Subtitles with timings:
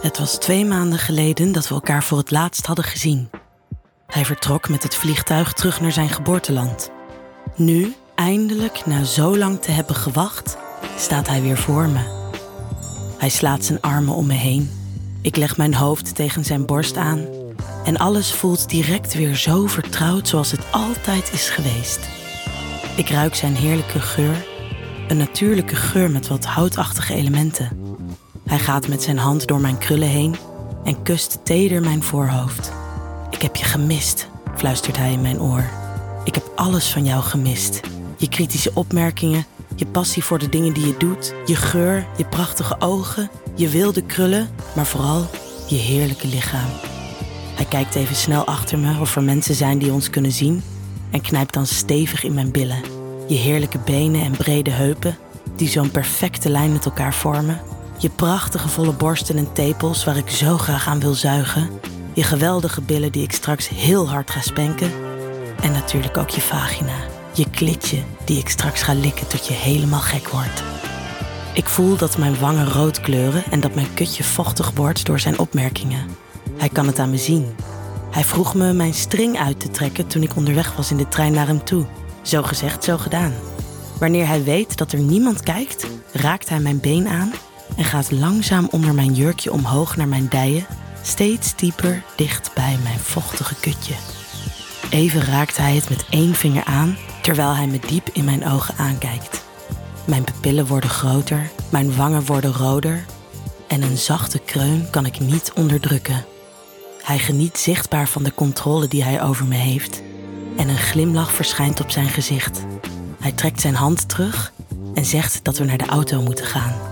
[0.00, 3.30] Het was twee maanden geleden dat we elkaar voor het laatst hadden gezien.
[4.06, 6.90] Hij vertrok met het vliegtuig terug naar zijn geboorteland.
[7.56, 10.56] Nu, eindelijk, na zo lang te hebben gewacht,
[10.96, 12.00] staat hij weer voor me.
[13.18, 14.70] Hij slaat zijn armen om me heen.
[15.22, 17.26] Ik leg mijn hoofd tegen zijn borst aan.
[17.84, 22.08] En alles voelt direct weer zo vertrouwd zoals het altijd is geweest.
[22.96, 24.46] Ik ruik zijn heerlijke geur.
[25.08, 27.89] Een natuurlijke geur met wat houtachtige elementen.
[28.50, 30.36] Hij gaat met zijn hand door mijn krullen heen
[30.84, 32.72] en kust teder mijn voorhoofd.
[33.30, 35.64] Ik heb je gemist, fluistert hij in mijn oor.
[36.24, 37.80] Ik heb alles van jou gemist.
[38.16, 42.80] Je kritische opmerkingen, je passie voor de dingen die je doet, je geur, je prachtige
[42.80, 45.26] ogen, je wilde krullen, maar vooral
[45.68, 46.70] je heerlijke lichaam.
[47.54, 50.62] Hij kijkt even snel achter me of er mensen zijn die ons kunnen zien
[51.10, 52.82] en knijpt dan stevig in mijn billen.
[53.28, 55.16] Je heerlijke benen en brede heupen,
[55.56, 57.60] die zo'n perfecte lijn met elkaar vormen.
[58.00, 61.70] Je prachtige volle borsten en tepels waar ik zo graag aan wil zuigen.
[62.14, 64.90] Je geweldige billen die ik straks heel hard ga spenken.
[65.62, 66.94] En natuurlijk ook je vagina,
[67.32, 70.62] je klitje die ik straks ga likken tot je helemaal gek wordt.
[71.54, 75.38] Ik voel dat mijn wangen rood kleuren en dat mijn kutje vochtig wordt door zijn
[75.38, 76.06] opmerkingen.
[76.56, 77.54] Hij kan het aan me zien.
[78.10, 81.32] Hij vroeg me mijn string uit te trekken toen ik onderweg was in de trein
[81.32, 81.86] naar hem toe.
[82.22, 83.34] Zo gezegd, zo gedaan.
[83.98, 87.32] Wanneer hij weet dat er niemand kijkt, raakt hij mijn been aan
[87.80, 90.66] en gaat langzaam onder mijn jurkje omhoog naar mijn dijen,
[91.02, 93.94] steeds dieper dicht bij mijn vochtige kutje.
[94.90, 98.74] Even raakt hij het met één vinger aan, terwijl hij me diep in mijn ogen
[98.76, 99.44] aankijkt.
[100.04, 103.04] Mijn pupillen worden groter, mijn wangen worden roder
[103.68, 106.24] en een zachte kreun kan ik niet onderdrukken.
[107.02, 110.02] Hij geniet zichtbaar van de controle die hij over me heeft
[110.56, 112.64] en een glimlach verschijnt op zijn gezicht.
[113.20, 114.52] Hij trekt zijn hand terug
[114.94, 116.89] en zegt dat we naar de auto moeten gaan.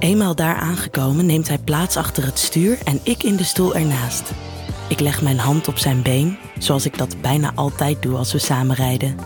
[0.00, 4.32] Eenmaal daar aangekomen neemt hij plaats achter het stuur en ik in de stoel ernaast.
[4.88, 8.38] Ik leg mijn hand op zijn been, zoals ik dat bijna altijd doe als we
[8.38, 9.16] samen rijden.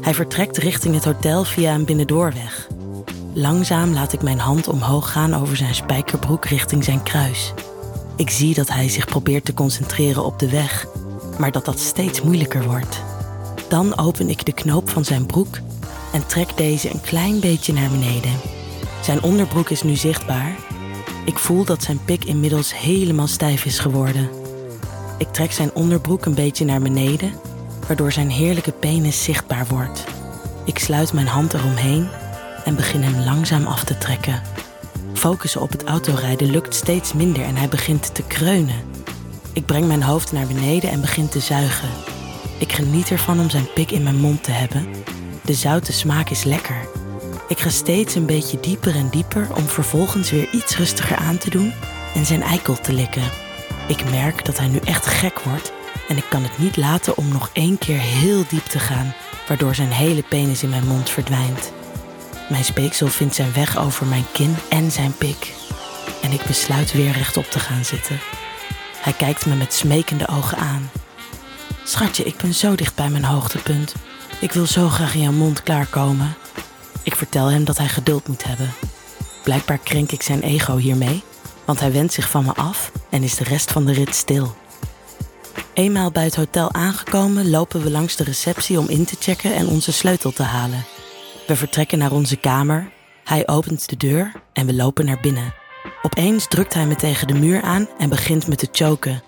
[0.00, 2.68] Hij vertrekt richting het hotel via een binnendoorweg.
[3.32, 7.52] Langzaam laat ik mijn hand omhoog gaan over zijn spijkerbroek richting zijn kruis.
[8.16, 10.86] Ik zie dat hij zich probeert te concentreren op de weg,
[11.38, 13.02] maar dat dat steeds moeilijker wordt.
[13.68, 15.58] Dan open ik de knoop van zijn broek
[16.12, 18.53] en trek deze een klein beetje naar beneden.
[19.04, 20.56] Zijn onderbroek is nu zichtbaar.
[21.24, 24.30] Ik voel dat zijn pik inmiddels helemaal stijf is geworden.
[25.18, 27.32] Ik trek zijn onderbroek een beetje naar beneden,
[27.86, 30.04] waardoor zijn heerlijke penis zichtbaar wordt.
[30.64, 32.08] Ik sluit mijn hand eromheen
[32.64, 34.42] en begin hem langzaam af te trekken.
[35.12, 38.82] Focussen op het autorijden lukt steeds minder en hij begint te kreunen.
[39.52, 41.88] Ik breng mijn hoofd naar beneden en begin te zuigen.
[42.58, 44.86] Ik geniet ervan om zijn pik in mijn mond te hebben.
[45.44, 47.02] De zoute smaak is lekker.
[47.48, 51.50] Ik ga steeds een beetje dieper en dieper om vervolgens weer iets rustiger aan te
[51.50, 51.72] doen
[52.14, 53.30] en zijn eikel te likken.
[53.88, 55.72] Ik merk dat hij nu echt gek wordt
[56.08, 59.14] en ik kan het niet laten om nog één keer heel diep te gaan,
[59.48, 61.72] waardoor zijn hele penis in mijn mond verdwijnt.
[62.48, 65.52] Mijn speeksel vindt zijn weg over mijn kin en zijn pik.
[66.22, 68.20] En ik besluit weer rechtop te gaan zitten.
[69.00, 70.90] Hij kijkt me met smekende ogen aan.
[71.84, 73.94] Schatje, ik ben zo dicht bij mijn hoogtepunt.
[74.40, 76.36] Ik wil zo graag in jouw mond klaarkomen.
[77.04, 78.72] Ik vertel hem dat hij geduld moet hebben.
[79.42, 81.22] Blijkbaar krenk ik zijn ego hiermee,
[81.64, 84.54] want hij wendt zich van me af en is de rest van de rit stil.
[85.74, 89.68] Eenmaal bij het hotel aangekomen lopen we langs de receptie om in te checken en
[89.68, 90.84] onze sleutel te halen.
[91.46, 92.90] We vertrekken naar onze kamer,
[93.24, 95.54] hij opent de deur en we lopen naar binnen.
[96.02, 99.22] Opeens drukt hij me tegen de muur aan en begint me te choken.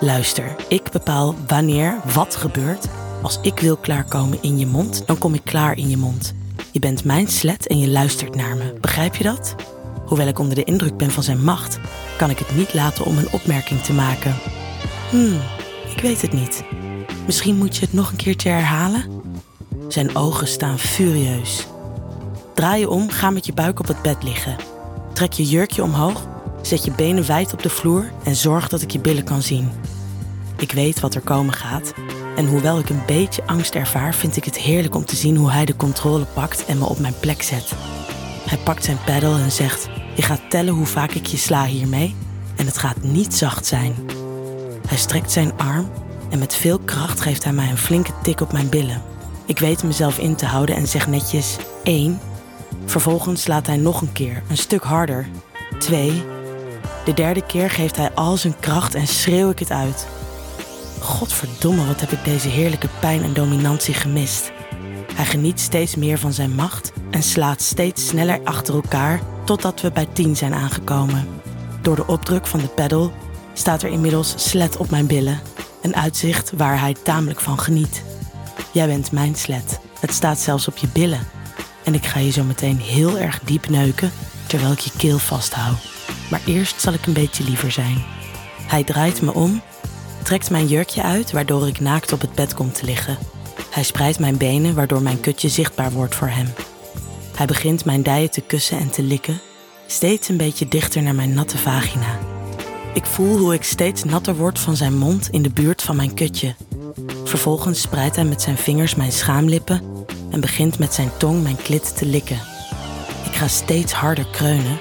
[0.00, 2.86] Luister, ik bepaal wanneer wat gebeurt.
[3.22, 6.34] Als ik wil klaarkomen in je mond, dan kom ik klaar in je mond.
[6.78, 8.74] Je bent mijn slet en je luistert naar me.
[8.80, 9.54] Begrijp je dat?
[10.06, 11.78] Hoewel ik onder de indruk ben van zijn macht,
[12.18, 14.34] kan ik het niet laten om een opmerking te maken.
[15.10, 15.40] Hmm,
[15.94, 16.64] ik weet het niet.
[17.26, 19.04] Misschien moet je het nog een keertje herhalen?
[19.88, 21.66] Zijn ogen staan furieus.
[22.54, 24.56] Draai je om, ga met je buik op het bed liggen.
[25.12, 26.26] Trek je jurkje omhoog,
[26.62, 29.70] zet je benen wijd op de vloer en zorg dat ik je billen kan zien.
[30.56, 31.92] Ik weet wat er komen gaat
[32.38, 35.50] en hoewel ik een beetje angst ervaar, vind ik het heerlijk om te zien hoe
[35.50, 37.72] hij de controle pakt en me op mijn plek zet.
[38.48, 42.14] Hij pakt zijn peddel en zegt: Je gaat tellen hoe vaak ik je sla hiermee
[42.56, 43.94] en het gaat niet zacht zijn.
[44.88, 45.90] Hij strekt zijn arm
[46.30, 49.02] en met veel kracht geeft hij mij een flinke tik op mijn billen.
[49.46, 52.20] Ik weet mezelf in te houden en zeg netjes 1.
[52.84, 55.28] Vervolgens slaat hij nog een keer, een stuk harder.
[55.78, 56.22] 2.
[57.04, 60.06] De derde keer geeft hij al zijn kracht en schreeuw ik het uit.
[61.00, 64.52] Godverdomme, wat heb ik deze heerlijke pijn en dominantie gemist.
[65.14, 69.90] Hij geniet steeds meer van zijn macht en slaat steeds sneller achter elkaar totdat we
[69.92, 71.28] bij 10 zijn aangekomen.
[71.82, 73.12] Door de opdruk van de pedal
[73.54, 75.40] staat er inmiddels slet op mijn billen.
[75.82, 78.02] Een uitzicht waar hij tamelijk van geniet.
[78.72, 79.80] Jij bent mijn slet.
[80.00, 81.26] Het staat zelfs op je billen.
[81.84, 84.12] En ik ga je zo meteen heel erg diep neuken
[84.46, 85.78] terwijl ik je keel vasthoud.
[86.30, 88.04] Maar eerst zal ik een beetje liever zijn.
[88.66, 89.62] Hij draait me om,
[90.28, 93.18] trekt mijn jurkje uit waardoor ik naakt op het bed kom te liggen.
[93.70, 96.46] Hij spreidt mijn benen waardoor mijn kutje zichtbaar wordt voor hem.
[97.34, 99.40] Hij begint mijn dijen te kussen en te likken,
[99.86, 102.18] steeds een beetje dichter naar mijn natte vagina.
[102.94, 106.14] Ik voel hoe ik steeds natter word van zijn mond in de buurt van mijn
[106.14, 106.54] kutje.
[107.24, 109.82] Vervolgens spreidt hij met zijn vingers mijn schaamlippen
[110.30, 112.40] en begint met zijn tong mijn klit te likken.
[113.24, 114.78] Ik ga steeds harder kreunen.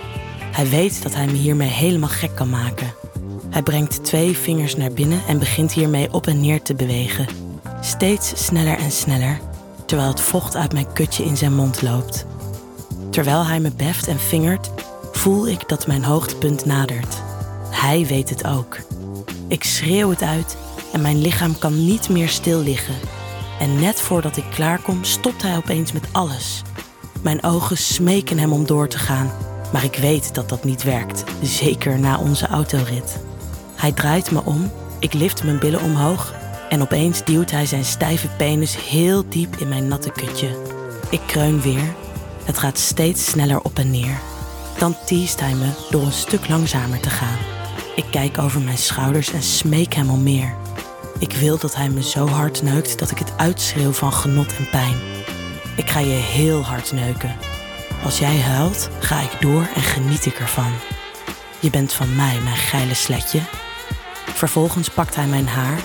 [0.52, 2.94] Hij weet dat hij me hiermee helemaal gek kan maken.
[3.50, 7.28] Hij brengt twee vingers naar binnen en begint hiermee op en neer te bewegen.
[7.82, 9.40] Steeds sneller en sneller,
[9.86, 12.26] terwijl het vocht uit mijn kutje in zijn mond loopt.
[13.10, 14.70] Terwijl hij me beft en vingert,
[15.12, 17.22] voel ik dat mijn hoogtepunt nadert.
[17.70, 18.78] Hij weet het ook.
[19.48, 20.58] Ik schreeuw het uit
[20.94, 22.96] en mijn lichaam kan niet meer stil liggen.
[23.60, 26.62] En net voordat ik klaarkom, stopt hij opeens met alles.
[27.22, 29.32] Mijn ogen smeken hem om door te gaan,
[29.74, 33.18] maar ik weet dat dat niet werkt, zeker na onze autorit.
[33.78, 36.34] Hij draait me om, ik lift mijn billen omhoog
[36.70, 40.58] en opeens duwt hij zijn stijve penis heel diep in mijn natte kutje.
[41.10, 41.96] Ik kreun weer,
[42.44, 44.20] het gaat steeds sneller op en neer.
[44.78, 47.38] Dan teest hij me door een stuk langzamer te gaan.
[47.96, 50.56] Ik kijk over mijn schouders en smeek hem om meer.
[51.20, 54.70] Ik wil dat hij me zo hard neukt dat ik het uitschreeuw van genot en
[54.70, 54.96] pijn.
[55.76, 57.36] Ik ga je heel hard neuken.
[58.04, 60.72] Als jij huilt, ga ik door en geniet ik ervan.
[61.60, 63.40] Je bent van mij, mijn geile sletje.
[64.38, 65.80] Vervolgens pakt hij mijn haar,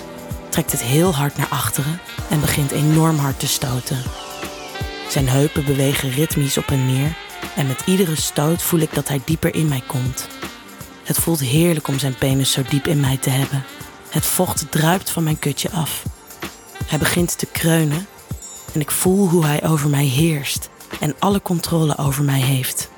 [0.49, 2.01] trekt het heel hard naar achteren
[2.31, 4.03] en begint enorm hard te stoten.
[5.09, 7.17] Zijn heupen bewegen ritmisch op en neer
[7.57, 10.29] en met iedere stoot voel ik dat hij dieper in mij komt.
[11.05, 13.65] Het voelt heerlijk om zijn penis zo diep in mij te hebben.
[14.09, 16.03] Het vocht druipt van mijn kutje af.
[16.87, 18.07] Hij begint te kreunen
[18.73, 20.71] en ik voel hoe hij over mij heerst
[21.01, 22.91] en alle controle over mij heeft.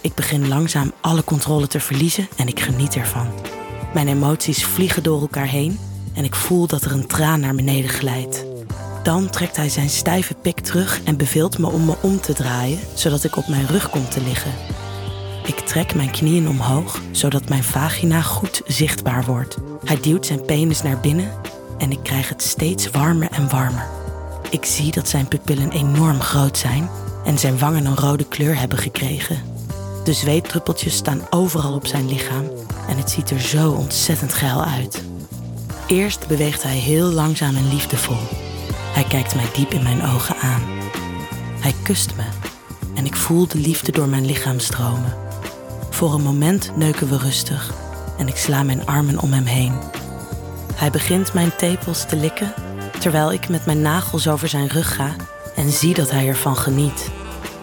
[0.00, 3.53] Ik begin langzaam alle controle te verliezen en ik geniet ervan.
[3.94, 5.78] Mijn emoties vliegen door elkaar heen
[6.14, 8.44] en ik voel dat er een traan naar beneden glijdt.
[9.02, 12.78] Dan trekt hij zijn stijve pik terug en beveelt me om me om te draaien,
[12.94, 14.50] zodat ik op mijn rug kom te liggen.
[15.46, 19.56] Ik trek mijn knieën omhoog, zodat mijn vagina goed zichtbaar wordt.
[19.84, 21.32] Hij duwt zijn penis naar binnen
[21.78, 23.86] en ik krijg het steeds warmer en warmer.
[24.50, 26.88] Ik zie dat zijn pupillen enorm groot zijn
[27.24, 29.42] en zijn wangen een rode kleur hebben gekregen.
[30.04, 32.44] De zweetdruppeltjes staan overal op zijn lichaam
[32.88, 35.02] en het ziet er zo ontzettend geil uit.
[35.86, 38.16] Eerst beweegt hij heel langzaam en liefdevol.
[38.94, 40.62] Hij kijkt mij diep in mijn ogen aan.
[41.60, 42.24] Hij kust me
[42.94, 45.14] en ik voel de liefde door mijn lichaam stromen.
[45.90, 47.74] Voor een moment neuken we rustig
[48.18, 49.78] en ik sla mijn armen om hem heen.
[50.74, 52.54] Hij begint mijn tepels te likken
[52.98, 55.16] terwijl ik met mijn nagels over zijn rug ga
[55.56, 57.10] en zie dat hij ervan geniet.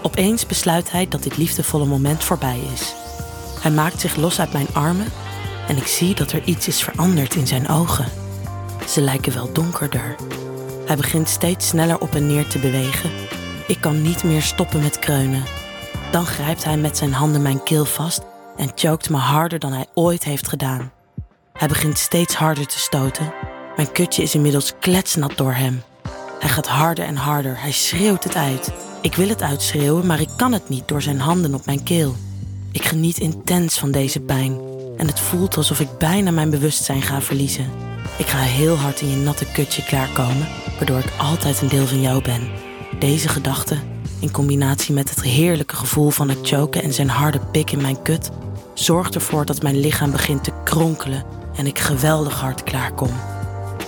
[0.01, 2.93] Opeens besluit hij dat dit liefdevolle moment voorbij is.
[3.61, 5.07] Hij maakt zich los uit mijn armen
[5.67, 8.05] en ik zie dat er iets is veranderd in zijn ogen.
[8.87, 10.15] Ze lijken wel donkerder.
[10.85, 13.11] Hij begint steeds sneller op en neer te bewegen.
[13.67, 15.43] Ik kan niet meer stoppen met kreunen.
[16.11, 18.21] Dan grijpt hij met zijn handen mijn keel vast
[18.57, 20.91] en choked me harder dan hij ooit heeft gedaan.
[21.53, 23.33] Hij begint steeds harder te stoten.
[23.75, 25.83] Mijn kutje is inmiddels kletsnat door hem.
[26.39, 27.61] Hij gaat harder en harder.
[27.61, 28.73] Hij schreeuwt het uit.
[29.01, 32.15] Ik wil het uitschreeuwen, maar ik kan het niet door zijn handen op mijn keel.
[32.71, 34.59] Ik geniet intens van deze pijn
[34.97, 37.69] en het voelt alsof ik bijna mijn bewustzijn ga verliezen.
[38.17, 40.47] Ik ga heel hard in je natte kutje klaarkomen,
[40.77, 42.49] waardoor ik altijd een deel van jou ben.
[42.99, 43.77] Deze gedachte,
[44.19, 48.01] in combinatie met het heerlijke gevoel van het choken en zijn harde pik in mijn
[48.01, 48.29] kut,
[48.73, 51.25] zorgt ervoor dat mijn lichaam begint te kronkelen
[51.55, 53.11] en ik geweldig hard klaarkom.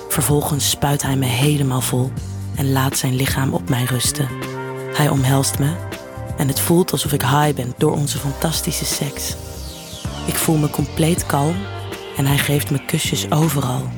[0.09, 2.11] Vervolgens spuit hij me helemaal vol
[2.55, 4.27] en laat zijn lichaam op mij rusten.
[4.93, 5.91] Hij omhelst me
[6.37, 9.35] en het voelt alsof ik high ben door onze fantastische seks.
[10.27, 11.55] Ik voel me compleet kalm
[12.17, 13.89] en hij geeft me kusjes overal.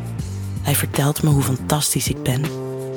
[0.61, 2.43] Hij vertelt me hoe fantastisch ik ben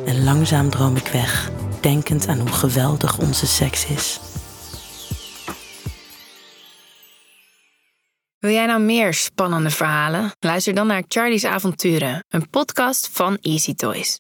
[0.07, 4.21] en langzaam droom ik weg, denkend aan hoe geweldig onze seks is.
[8.38, 10.33] Wil jij nou meer spannende verhalen?
[10.40, 14.16] Luister dan naar Charlie's Avonturen, een podcast van Easy Toys.